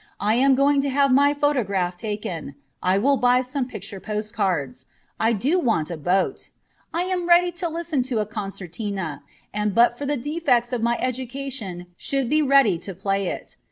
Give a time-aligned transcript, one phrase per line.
[0.19, 2.55] I am going to have my photograph taken.
[2.81, 4.87] I will buy some picture postcards.
[5.19, 6.49] I do want a boat.
[6.91, 9.21] I am ready to listen to a concertina,
[9.53, 13.57] and but for the defects of my education should be ready to play it.